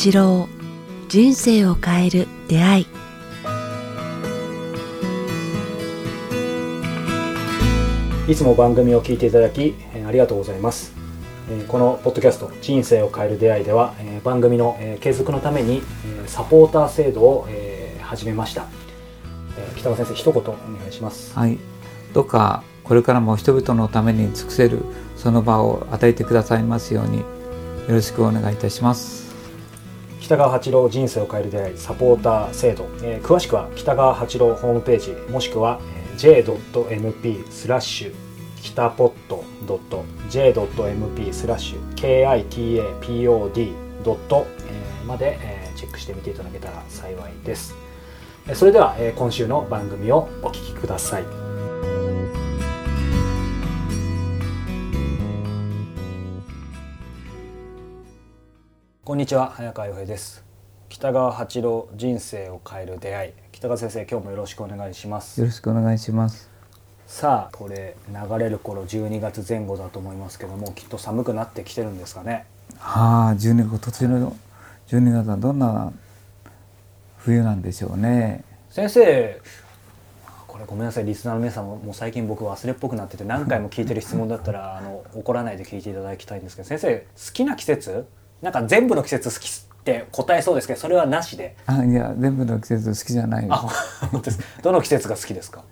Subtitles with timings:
[0.00, 0.48] 八郎
[1.08, 2.86] 人生を変える出会い。
[8.28, 10.92] いつも番組を聞いていただきえーありがとうございます。
[11.50, 18.66] えーこのポッドキャスト「人生を変える出会い」ではえー番組のえー継続のためにえーサポーター制度をえー始めました。
[19.58, 20.54] えー北川先生一言お願
[20.88, 21.36] いします。
[21.36, 21.58] はい、
[22.12, 24.78] どうかこれからも人々のために尽くせる
[25.16, 27.24] その場を与えてくださいますようによ
[27.88, 29.27] ろしくお願いいたします。
[30.28, 35.80] 北川八郎人生を変える出会いサポーター制度、えー詳しくは北川八郎ホームページもしくは
[36.18, 38.14] j.mp スラッシュ
[38.60, 39.42] 北ポット
[40.28, 42.66] .j.mp スラッシュ kitapod
[45.06, 45.38] まで
[45.74, 47.74] チェックしてみていただけたら幸いです。
[48.52, 51.37] それでは今週の番組をお聞きください。
[59.08, 60.44] こんにちは早川洋平です。
[60.90, 63.32] 北川八郎人生を変える出会い。
[63.52, 65.40] 北川先生今日もよろしくお願いします。
[65.40, 66.50] よろしくお願いします。
[67.06, 72.44] さあこれ流れる頃12月前後だと思いますけどもきっと寒くなってきてるんですかね。
[72.76, 74.36] はあ、12月途中の
[74.88, 75.90] 12月はどんな
[77.16, 78.44] 冬なんでしょうね。
[78.68, 79.40] 先生
[80.46, 88.06] これごめんなさいリスナーの皆さんももう最近僕忘れっぽくなってて何回も聞いてる質問だったらあの怒らないで聞いていただきたいんですけど先生好きな季節？
[88.42, 91.56] なんか全部の季節好きって答えそうですけどそれはなしで。
[91.66, 94.40] あ、いや全部の季節好きじゃないであ本当です。
[94.62, 95.62] どの季節が好きですか？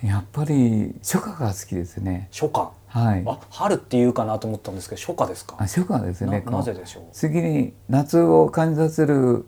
[0.00, 0.06] す。
[0.06, 2.28] やっぱり初夏が好きですね。
[2.32, 2.68] 初夏。
[2.88, 3.22] はい。
[3.26, 5.56] あ春っていうかなと思ったんですけど初夏ですか？
[5.58, 6.42] あ初夏ですね。
[6.46, 7.04] ななぜでしょう？
[7.12, 9.46] 次に夏を感じさせる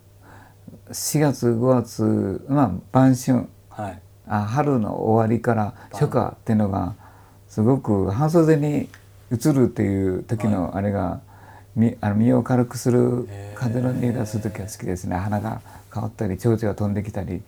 [0.90, 3.48] 4月5月まあ晩春。
[3.70, 4.00] はい。
[4.30, 6.94] あ春の終わりから初夏っていうのが
[7.48, 8.90] すごく半袖に
[9.32, 11.27] 移るっていう時のあれが、み
[12.00, 15.16] あの身を軽くする風の匂いがする時が好きですね。
[15.16, 15.60] 花が
[15.92, 17.42] 変わったり蝶々が飛んできたり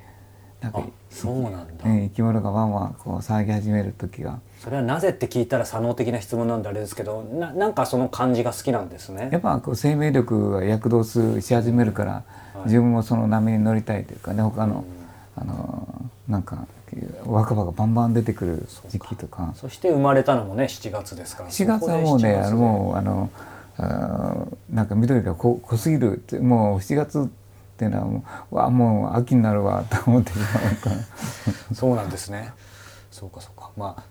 [0.60, 4.40] なんかあ、そうなんだ、え生き物がワンワンこう騒ぎ始める時が。
[4.60, 9.30] それはなぜって聞いたら左脳的な質問なんであれですけどななんかその感じが好きなんですね。
[9.32, 12.24] やっぱこう生命力が躍動すし始めるから、
[12.66, 14.84] 自分もその波に乗りたいというかね他の、
[15.36, 16.66] あのなんか
[17.24, 19.52] 若葉がバンバン出てくる時期とか。
[19.56, 21.48] そして生まれたのもね7月ですから。
[21.48, 23.30] 4月はもうねもうあの
[23.82, 27.26] あーなんか緑が濃濃すぎるってもう7月っ
[27.78, 30.96] ていうのはもうわあもう秋になるわと思ってしまうから。
[31.74, 32.52] そうなんですね。
[33.10, 33.70] そうかそうか。
[33.76, 34.02] まあ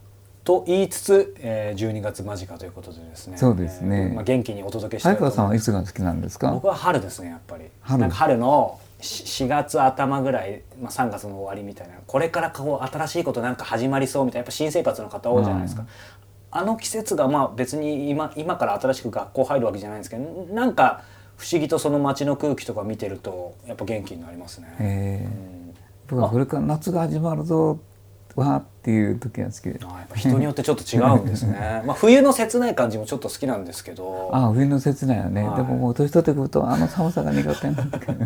[0.44, 3.38] と言いつつ、えー、12月間近ということでですね。
[3.38, 4.10] そうですね。
[4.10, 6.52] えーまあ、元気にお届けしたい早川さんはいつが好きなんですか？
[6.52, 7.66] 僕は春ですねやっぱり。
[7.82, 8.10] 春。
[8.10, 11.94] 春のし4月頭ぐらい、まあ、3月の終わりみたいな。
[12.08, 15.86] これからこう新しいことなんか始まりそうみたいなやっぱ新生活の方多いじゃないですか、
[16.52, 21.04] あの季節がまあ別に今今から新しく学校入るわけじゃないんですけどなんか
[21.38, 24.76] 不思議とその街の空気とか見てるとやっぱ元気になりますね。
[24.80, 25.28] えー。
[25.28, 25.76] うん。
[26.08, 27.80] 僕はこれから夏が始まるぞ
[28.36, 31.84] わーっていう時が好きであやっぱ人によってちょっと違うんですね。
[31.86, 34.30] まあ冬の切ない感じもちょっと好きなんですけど。
[34.34, 35.58] ああ冬の切ないよね、はい。
[35.58, 38.26] でももう年取ってくるとあの寒さが苦手なんだけど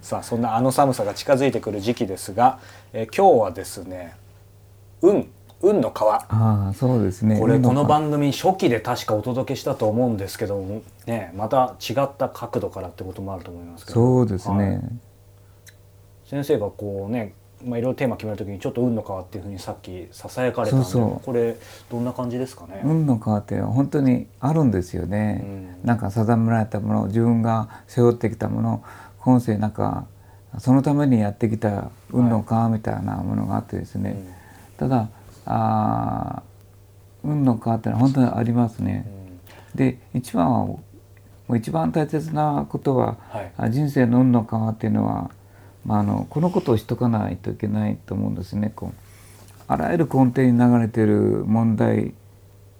[0.00, 2.58] さあそんなあの寒さが近づいてくる時期ですが、
[2.92, 4.14] えー今日はですね
[5.00, 5.28] 運
[5.62, 6.16] 運の川。
[6.16, 7.38] ああそうですね。
[7.38, 13.94] これこの番組初期で確かお届けしたと思うんですけどもねまた違った角度からってこともあると思いますけど。
[13.94, 14.80] そうですね、はい。
[16.26, 17.34] 先生がこうね
[17.64, 21.56] まあ、いろいろテーマ決めるときにちょっと運の川っていうふうにさっきささやかれたんでそうこれ
[21.90, 25.46] どんな感じですかね、運の川って本当にあるんですよね、う
[25.84, 25.86] ん。
[25.86, 28.82] なんか定められたもの自分が背負ってきたもの
[29.20, 30.06] 今世なんか
[30.58, 34.16] そのためにやってきた運の川みたいなものがあってですね、
[34.76, 35.08] ただ
[35.46, 39.06] あー運の川ってのは本当にありますね。
[39.74, 40.84] で一番はも
[41.48, 43.52] う一番大切なことは、はい。
[43.56, 45.30] あ人生の運の川っていうのは、
[45.84, 48.72] まあ、あのこのことをしとかないといけないと思うんですね。
[48.74, 48.94] こう
[49.68, 52.14] あらゆる根底に流れている問題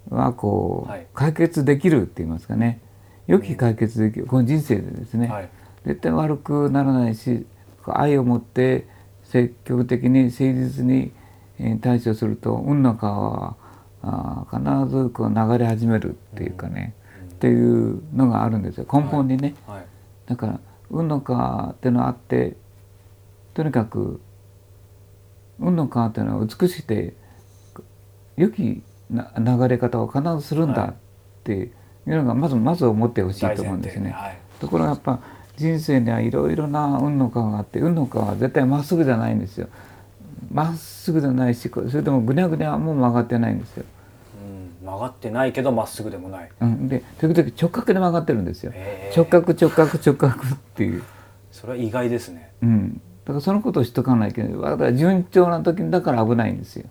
[0.09, 1.07] はこう、はい。
[1.15, 2.81] 解決できるって言いますかね。
[3.27, 5.49] 良き解決できる、この人生でですね、はい。
[5.87, 7.47] 絶対悪くならないし
[7.87, 8.87] 愛を持って
[9.25, 11.22] 積極的に誠実にえー
[11.81, 13.57] 対処すると運の川
[14.03, 16.95] は必ずこう流れ始めるっていうかね、
[17.31, 18.87] っていうのがあるんですよ。
[18.93, 19.87] 根本にね、はい。
[20.27, 20.61] だから
[20.91, 22.57] 運の川っていうのがあって
[23.55, 24.21] とにかく
[25.59, 27.15] 運の川っていうのは美しくて
[28.37, 30.95] 良きな流れ方を必ずするんだっ
[31.45, 31.65] てい
[32.07, 34.11] うのがまずまず思ってほしいと思うんですね。
[34.11, 34.39] はい。
[34.61, 35.21] ところがやっぱ
[35.57, 39.69] 人生にはいろいろな運の川があって運の川は絶対まっすぐじゃないんですよ。
[40.51, 43.85] まっすぐじゃないしこそれでもぐにゃぐにゃも曲がってないんですよ。
[44.81, 46.51] うん、曲がってないけどまっすぐでもない。
[46.61, 48.73] うん、で時々直角で曲がってるんですよ。
[49.17, 51.03] 直角直角直角っていう。
[51.51, 52.51] それは意外ですね。
[52.63, 56.87] うん、だからそのことを知っとかないけどだから順調な時にだから危ないんですよ。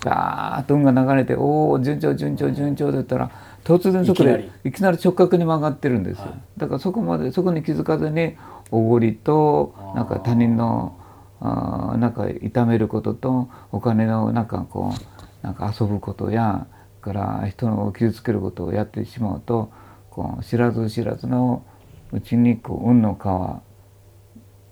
[0.00, 3.30] ガーッと運が流れて「おお順調順調順調」で言ったら
[3.64, 4.98] 突然そこでいきなり。
[5.02, 6.24] 直角に曲がってるんですよ。
[6.24, 6.40] はい。
[6.56, 8.36] だからそこまでそこに気づかずに
[8.70, 10.96] おごりとなんか他人の
[11.40, 16.66] あーなんか痛めることとお金のなんかこうなんか遊ぶことや
[17.00, 19.70] から人を傷つけることをやってしまうと
[20.10, 21.64] こう知らず知らずの
[22.12, 23.62] うちにこう運の川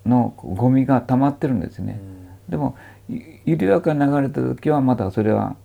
[0.05, 2.01] のゴミが溜まってるんですね。
[2.49, 2.77] でも
[3.09, 5.57] い緩やかに流れた時はまだそれは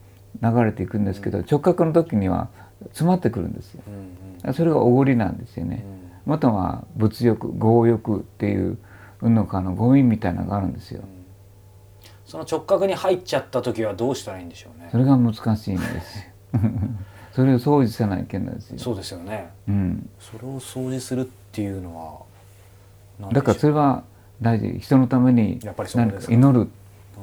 [0.41, 2.49] 流れていくんですけど直角の時には
[2.87, 3.81] 詰まってくるんですよ。
[4.53, 5.83] それがおごりなんですよね。
[5.85, 8.77] うんまたは物欲強欲っていう
[9.23, 10.73] 運の川のゴミみたいなのがあるん。
[10.73, 11.01] ですよ。
[12.25, 14.49] その直角に入っちゃった時はどうしたらいいん。
[14.49, 15.77] でしょうねそれが難しいん。
[15.77, 16.23] ですよ。
[17.33, 18.55] それを掃除せないけないん。
[18.55, 18.79] ですよ。
[18.79, 22.27] そうですよねうん、それを掃除するっていうの
[23.19, 24.03] はだからそれは
[24.41, 25.59] 大事人のために
[25.95, 26.69] 何か祈る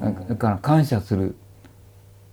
[0.01, 0.27] うん。
[0.27, 1.35] だから感謝する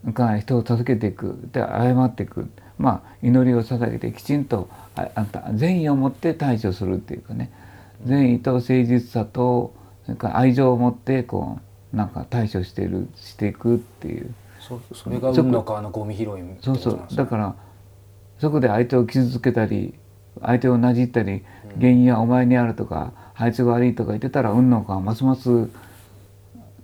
[0.05, 2.49] だから人を助けていくで謝っていく
[2.79, 4.44] まあ祈りを捧げてきちん。
[4.44, 5.26] とああん。
[5.26, 7.50] た善意を持って対処するっていうかね
[8.05, 9.75] 善意と誠実さと
[10.05, 11.59] それから愛情を持ってこ
[11.93, 14.35] うなんか対処しているしていくっていう。
[14.61, 16.27] そそれが運の川のゴミ拾い
[16.61, 17.00] そうそう。
[17.15, 17.55] だから
[18.39, 19.95] そこで相手を傷つけたり
[20.43, 21.45] 相手をなじったり
[21.77, 25.69] 原因はお前にあるとかあいつが悪いとか言ってたら運の川ますます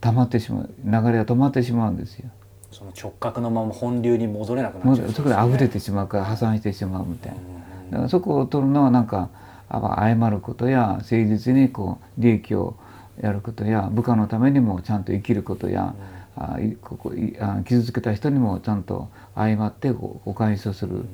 [0.01, 0.71] 溜まってしまう。
[0.85, 2.31] 流れが止まってしまうんですよ。
[2.71, 5.13] その直角のまま本流に戻れなくなっちゃう。
[5.13, 7.39] そこで溢れてしまうから破産してしまうみたいな。
[7.39, 7.91] うん。
[7.91, 9.31] だからそこを取るのはなんか
[9.69, 12.77] あ謝ることや誠実にこう利益を
[13.21, 15.95] やることや部下のためにもちゃんと生きることや、
[16.37, 21.05] あいここいあ傷つけた人にもちゃんと謝ってお返しをする、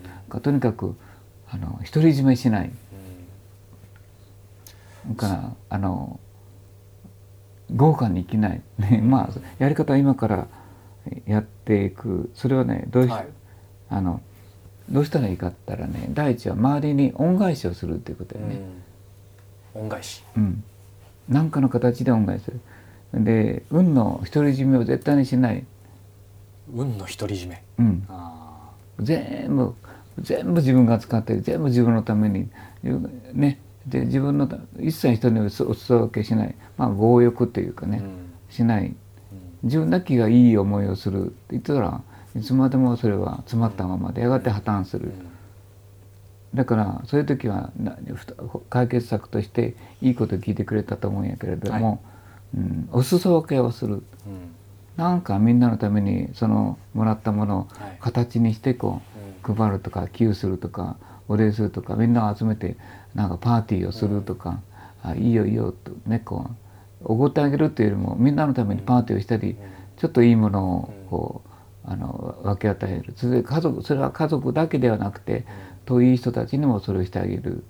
[0.42, 0.96] とにかく
[1.50, 2.70] あの独り占めしない。
[5.08, 6.20] だからあの
[7.74, 10.48] 豪華に生きない、ね、まあやり方は今から
[11.26, 12.30] やっていく。
[12.34, 13.26] それはねどうし、はい。
[13.90, 14.20] あの
[14.90, 18.60] どうしたらいいかって言ったらね第一は周りに恩返しをするっていうことだよね。
[19.74, 19.82] うん。
[19.82, 20.24] 恩返し。
[20.36, 20.64] うん、
[21.28, 22.50] 何かの形で恩返しす。
[22.50, 22.60] る。
[23.14, 25.64] で運の独り占めを絶対にしない、
[26.72, 27.62] 運の独り占め。
[27.78, 28.70] うん、あ
[29.00, 29.74] 全部
[30.20, 32.48] 全部自分が使って全部自分のために。
[33.32, 33.60] ね。
[33.86, 36.54] で自分のた一切人にお裾分けしない。
[36.76, 38.30] まあ強欲っていうかね、ーうん。
[38.50, 38.94] しない。
[39.62, 42.02] 自分だけがいい思いをするって言ってたら
[42.36, 45.12] いつまでもそれは詰まったままでやがて破綻する。
[46.54, 47.70] だからそういう時は
[48.68, 52.02] 解決策としていいこと聞いてくれたと思うんやけれども、
[52.56, 53.94] うん、お裾分けをする。
[53.94, 54.02] うん。
[54.96, 57.96] なんかみんなのためにそのもらったものをはい。
[58.00, 59.00] 形にしてこ
[59.48, 60.96] う配るとか寄付するとか
[61.28, 62.76] お礼するとかみんなを集めて
[63.14, 64.60] なんかパーティーをするとか、
[65.02, 66.50] あいいよいいよとねこ
[67.02, 69.56] うおごってあげるっていうよりもみんなのためにパーティーをしたり、
[69.96, 71.49] ちょっといいものをこう
[71.84, 75.44] あの分け与えるそれで家族それは家族だけではなくて
[75.86, 77.64] 遠い人たちにもそれをしてあげる。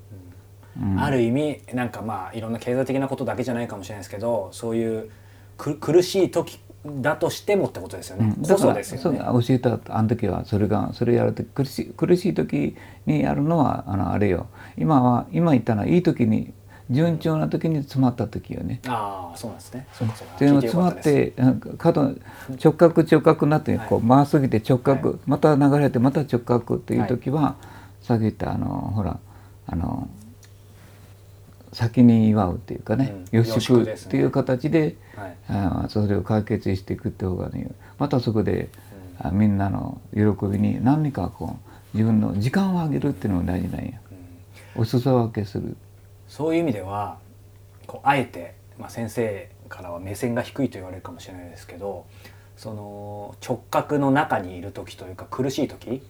[0.81, 5.11] うんある意味なんかまあいろんな経済的なことだけじゃないかもしれないですけどそういう
[5.59, 8.35] く苦しい時だとしてもってことですよね。
[8.37, 9.19] うんこそですよね。
[9.19, 14.47] そう教えたあの時はそれがそれやると苦しい苦しい時にやるのはあのあれよ
[14.79, 16.55] 今は今言ったのはいい時に
[16.91, 18.81] 順調な時に詰まった時よね。
[18.89, 19.87] ああそうなんですね。
[19.93, 20.09] そう。
[20.09, 20.35] かそうか。
[20.39, 22.15] それを聞いてよ詰まってなんか角
[22.63, 27.55] 直角直角になってこう回すぎて直角、はまた流れてまた直角っていう時は、
[28.03, 29.21] さっき言ったあのほら
[29.69, 30.09] あの
[31.73, 33.39] 先に祝うっていうかね、うん。
[33.39, 35.37] よしよしくですねっていう形ではい。
[35.49, 38.69] あーそれを解決していくって方がねまたそこで、
[39.21, 41.57] あみんなの喜びに何かこ
[41.95, 43.93] う自分の時間をあげるっていうのが大事なんや。
[44.77, 44.83] うん。
[44.83, 45.77] お裾分けする
[46.31, 47.19] そういう意味では
[47.89, 52.07] こうあえて、まあ、先生からは目線が低いと言われるかもしれないですけど
[52.57, 56.03] その直角の中にいる時というか苦しい時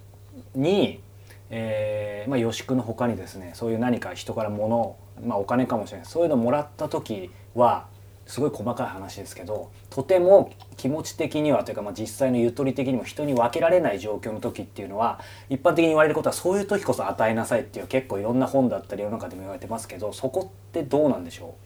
[0.54, 1.00] に、
[1.48, 6.06] えーまあ、予宿のほかにですねそういう何か人から物、まあ、お金かもしれない。
[6.06, 7.86] そういうのをもらった時は
[8.30, 21.56] すごい細かい話ですけどとても気持ち的にはというか、まあ、実際のゆとり的にも人に分けられない状況の時っていうのは一般的に言われることはそういう時こそ与えなさいっていう結構いろんな本だったり世の中でも言われてますけどそこってどうなんでしょ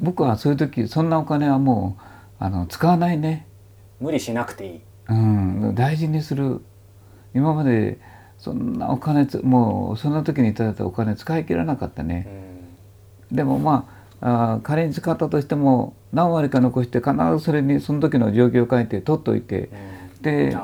[0.00, 2.02] 僕はそういう時そんなお金はもう
[2.40, 3.46] あの使わないね、
[4.00, 4.80] う無理しなくていい。
[5.08, 6.60] うん、大事にする。
[7.34, 7.98] 今まで
[8.38, 12.28] そんなお金つもうそんな時にいただいたお金使い切らなかったね。
[13.30, 13.36] う、ん。
[13.36, 13.88] でもま
[14.20, 20.22] ああー仮に使ったとしても何割か残して必ずそれにその時の状況を書いて取っといてうん。
[20.22, 20.56] で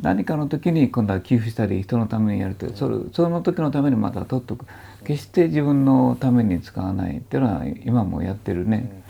[0.00, 4.66] 何かの時に今度は寄付したり人のためにやるとそれその時のためにまた取っとく。
[5.04, 9.02] 決して自分のために使わないっていうのは今もやってるね。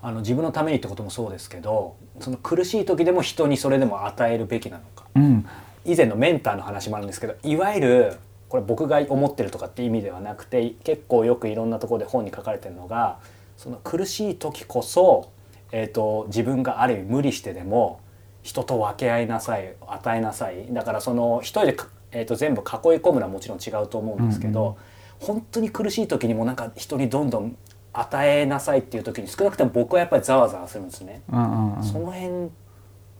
[0.00, 5.46] あの自分のためにってこともそうですけどその苦しい時でも人にそれでも与えるべきなのか、うん、
[5.84, 8.16] 以前のメンターの話もあるんですけどいわゆる
[8.48, 13.18] これ僕が思ってるとかって意味ではなくて結構よくいろんなところで本に書かれてるのが
[13.62, 15.30] その苦しい時こそ、
[15.70, 18.00] えー、と自分がある意味無理してでも
[18.42, 20.66] 人と分け合いなさい与えなさい。
[20.74, 22.66] だからその一人でか、えー、と全部囲い
[22.98, 24.76] 込むのはもちろん違うと思うんですけど、
[25.20, 27.56] 本当に苦しい時にもなんか人にどんどん
[27.92, 31.22] 与えなさいっていう時に少なくとも僕はやっぱりざわざわするんですね。
[31.30, 31.82] うんうんうん。
[31.84, 32.48] その辺っ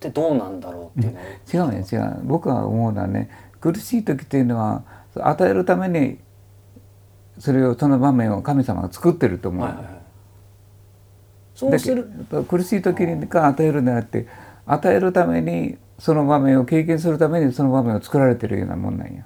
[0.00, 2.20] てどうなんだろうっていうのを、違うね違う。
[2.24, 3.30] 僕は思うのはね
[3.60, 4.82] 苦しい時っていうのは
[5.14, 6.18] 与えるために
[7.38, 10.01] それをその場面を神様が作ってると思う、はいはいはい
[11.70, 14.26] そうするど苦しい時にか与えるんじゃなくて
[14.66, 19.24] 与えるためにその場面を経験するためにその場面を作られてるようなもんなんや。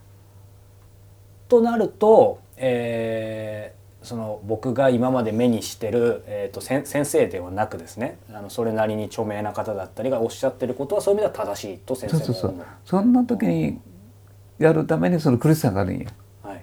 [1.48, 3.76] となると、えー
[4.06, 12.54] その僕が今まで目にしてる、えー、と先先生ではなくですねあのそれなりに著名な方だったりがおっしゃってることはそういう意味では正しいと先そうそうそう。
[12.84, 13.80] そんな時に
[14.60, 16.06] やるためにその苦しさがあるんや。
[16.44, 16.62] はいはい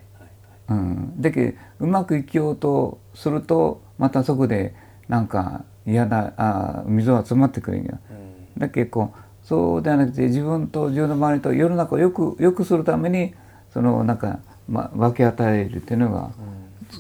[0.70, 4.74] うん、だけどうまく生きようとするとまたそこで
[5.08, 7.92] なんか嫌なあ溝が詰まってくるんや。
[7.92, 13.34] はいうんだけどそうではなくて自分と自分の周りと世の中をよくよくするために
[13.74, 16.32] そのなんか、ま、分け与えるっていうのが、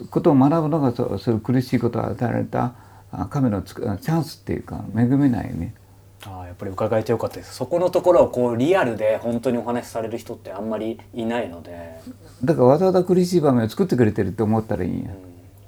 [0.09, 2.73] ことを学ぶのがそうそういう苦しいことを与えられた
[3.11, 5.73] あ神のつくチャンスっていうか恵みないよね。
[6.25, 11.99] ああやっぱり伺えてよかったですそこのところをこうリアルで本当にお話しされる人ってあんまりいないので、
[12.43, 15.15] だからわざわざ苦しい場面を作ってくれてるって思ったらいいんやうん。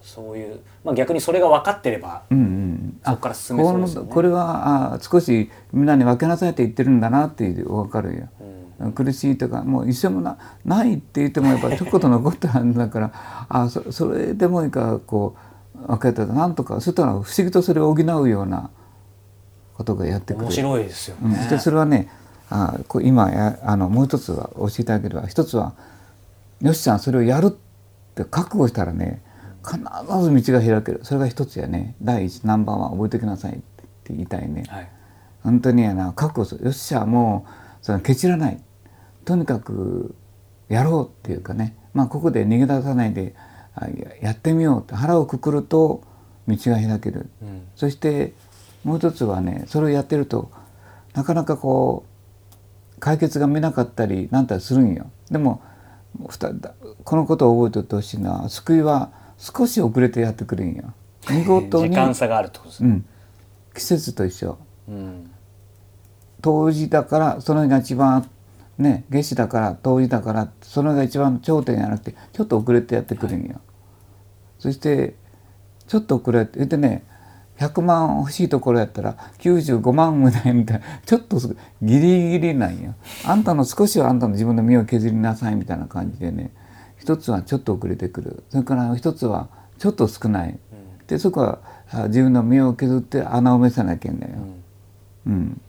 [0.01, 4.10] そういう、まあ、逆にそれが分かってればうんうん、そこから進めそうですよね。
[4.13, 8.27] これはあ少しみんなに分けなさいって言ってるんだなっていう分かるよ。
[8.80, 8.92] うん。
[8.94, 13.12] 苦しいとかもう一緒もなないって言ってもやっぱりちょこっと残ってあるんだから
[13.50, 15.36] あそそれでもいいからこ
[15.75, 18.70] う分けたらなんとかそしたら不思議とそれを補うような
[19.75, 20.46] ことがやってくる。
[20.46, 22.10] 面白いですようん、それはね
[22.50, 25.74] あこう今やあのもう一つは教えてあげるわ一つは
[26.62, 27.51] よしさんそれをやるっ
[28.13, 29.24] て覚悟したらね
[29.66, 29.80] 必
[30.44, 31.00] ず道が開ける。
[31.04, 31.96] それが一つやね。
[32.02, 34.64] 第一ナンバーワン覚えておきなさいって言いたいね。
[34.68, 34.90] はい。
[35.44, 38.62] 本当にやな覚悟するよっしゃもうそのケチらない。
[39.26, 40.16] とにかく
[40.70, 41.76] やろうっていうかね。
[41.94, 43.36] まあここで逃げ出さないで
[43.74, 43.92] あや
[44.22, 44.96] やってみようって。
[44.96, 46.04] 腹をくくると
[46.48, 47.30] 道が開ける。
[47.42, 47.68] うん。
[47.76, 48.34] そして
[48.84, 50.52] もう一つはねそれをやってると
[51.14, 55.10] なかなかこう解決が見なかったりなんたりするんよ。
[55.30, 55.62] でも
[57.04, 60.94] このことを覚えておいてほしいのは救いは少し遅れてやってくるんよ
[61.30, 62.89] 見事時に、間差があるってことですね。
[62.89, 63.06] うん、
[63.74, 65.32] 季節と一緒うん
[66.42, 68.30] 冬至だからその日が一番
[68.77, 73.62] ね夏至だから冬至だからその日が一番頂点じゃなくてちょっと遅れてやってくるんよ。
[74.60, 75.15] そして
[75.88, 77.04] ちょっと遅れて言ってね
[77.58, 82.96] 100万欲しいところやったら95万もないみたいなちょっとすギリギリなんよ。
[83.25, 86.51] あんたの少しはあんたの自分の身を削りなさいみたいな感じでね
[87.06, 88.44] 一つはちょっと遅れてくる。
[88.50, 89.48] それから一つは
[89.78, 90.58] ちょっと少ない。
[91.06, 91.60] でそこは
[91.92, 94.38] あ自分の身を削って穴を埋めさなきゃいけないよ。
[95.28, 95.62] うん。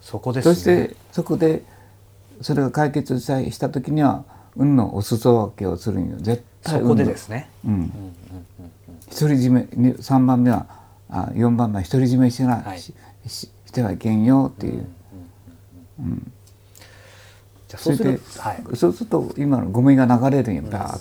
[0.00, 0.56] そこですそね。
[0.56, 1.64] してそこで
[2.40, 4.24] それが解決したした時には
[4.56, 6.16] 運のお裾分けをするんよ。
[6.18, 6.94] 絶対運の。
[6.94, 7.50] そこでですね。
[7.66, 7.92] うん。
[9.10, 10.66] 独り占めに3番目は
[11.10, 12.80] あ4番目は独り占めしな、はい。
[12.80, 12.94] し
[13.26, 14.86] ししてはいけんよっていう、
[17.68, 18.76] じゃあそうするはい。
[18.76, 20.98] そうすると今のゴミが流れるんよバーッ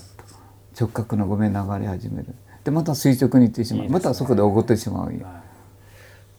[0.77, 2.35] と直角のゴミが流れ始める。
[2.63, 3.83] でまた垂直に行ってしまう。
[3.83, 5.27] ねまたそこで起こってしまうんよ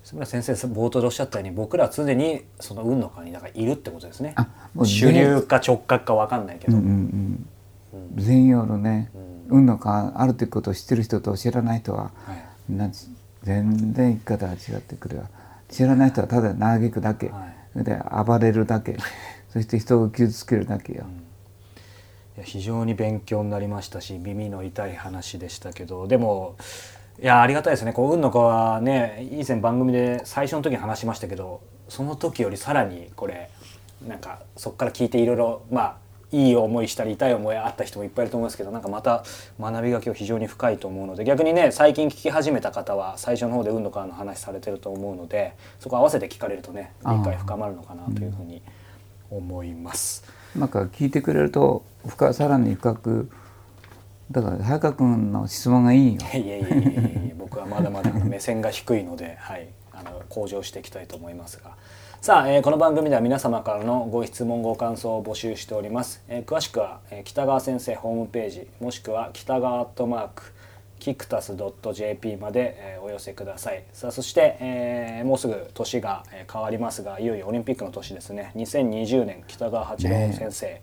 [0.05, 4.35] 須村先生冒頭でおっしゃったように僕らは常にその運の川にだからいるってことですね。
[4.37, 6.77] あもう主流か直角かわかんないけど。
[6.77, 7.47] うんうんうん。
[8.15, 9.11] 全容のね、
[9.49, 12.93] 運の川あるということを知ってる人と知らない人は、はい。
[13.43, 15.25] 全然生き方が違ってくるわ。
[15.69, 17.57] 知らない人はただ嘆くだけ、はい。
[17.73, 18.97] それで暴れるだけ
[19.57, 21.07] そして人を傷つけるだけよ、
[22.37, 26.57] いや非常に勉強になりましたし耳の痛い話でしたけどでも
[27.19, 27.95] いやありがたいですね。
[27.95, 33.49] こう運の子はね以前番組で最初の時に話しましたけどその時よりさらにこれ
[34.07, 35.97] なんかそこから聞いていろいろまあ
[36.33, 39.25] いい思いしたり痛い思いあった人もいっぱいいると思いますけどなんかまた
[39.59, 48.61] 学びが今日非常に深いと思うので逆にね最近聞き始めた方は最初の方で運の川の話されてると思うのでそこ合わせて聞かれるとね理解深まるのかなというふうに
[49.31, 50.25] 思います。
[50.55, 53.31] なんか聞いてくれると深さらに深く
[54.31, 56.21] だから早川君の質問がいいよ。
[56.21, 56.85] いやいやいやい
[57.29, 61.77] や 僕はまだまだ目線が低いので、はい、あの向上していきたいと思いますが。
[62.21, 70.53] さあ、えーこの番組では皆様からのご質問ご感想を募集しております、えー詳しくは、えー北川先生ホームページもしくは北川アットマーク
[70.99, 71.55] キクタス
[71.95, 73.85] .jp まで、えーお寄せください。
[73.93, 78.53] さあそして、えーもうすぐ年がえー変わりますがいよいよオリンピックの年ですね。
[78.57, 80.81] 2020年北川八郎先生、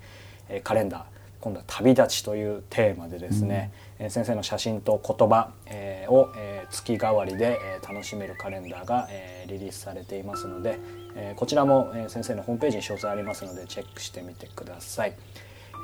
[0.50, 1.04] えーカレンダー
[1.42, 10.80] 今度は旅立ちというテーマでですね、えー先生の写真と言葉、えーを、えー月替わりで、えー楽しめるカレンダーが、えーリリースされていますので、
[11.16, 15.14] えーこちらも、えー先生のホームページに詳細ありますのでチェックしてみてください。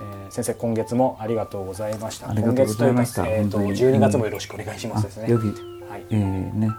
[0.01, 2.27] えー先生今月もありがとうございました。
[2.33, 5.25] 今月というかえーと本当に12月もよろしくお願いしますですね。
[5.25, 5.51] あ良き、は
[5.97, 6.69] いえーね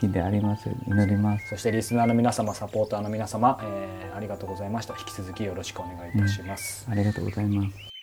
[0.00, 1.48] 日であります祈ります。
[1.50, 4.94] そしてリスナーの皆様サポーターの皆様、えーありがとうございました。
[4.98, 6.86] 引き続きよろしくお願いいたします。
[6.90, 7.93] ありがとうございます。